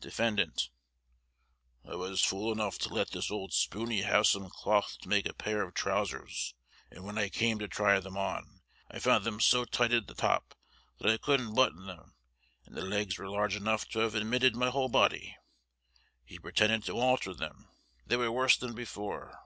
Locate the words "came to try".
7.28-8.00